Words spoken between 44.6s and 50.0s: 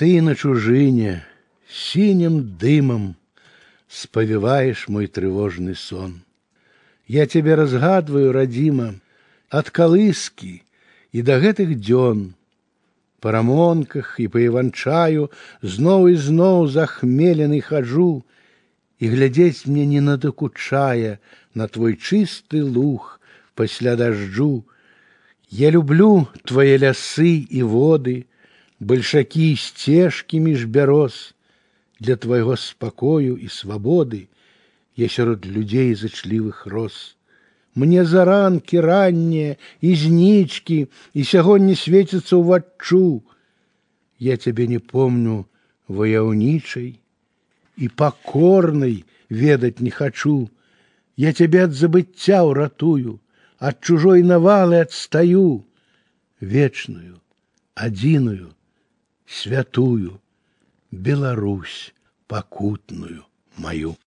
не помню ваяўнічай і пакорнай ведаць не